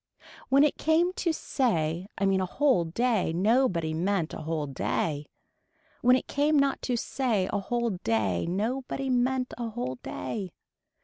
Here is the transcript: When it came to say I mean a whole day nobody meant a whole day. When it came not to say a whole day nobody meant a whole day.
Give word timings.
When 0.49 0.63
it 0.63 0.79
came 0.79 1.13
to 1.13 1.31
say 1.31 2.07
I 2.17 2.25
mean 2.25 2.41
a 2.41 2.45
whole 2.47 2.85
day 2.85 3.31
nobody 3.33 3.93
meant 3.93 4.33
a 4.33 4.41
whole 4.41 4.65
day. 4.65 5.27
When 6.01 6.15
it 6.15 6.25
came 6.27 6.57
not 6.57 6.81
to 6.89 6.97
say 6.97 7.47
a 7.53 7.59
whole 7.59 7.91
day 8.03 8.47
nobody 8.47 9.11
meant 9.11 9.53
a 9.59 9.69
whole 9.69 9.99
day. 10.01 10.53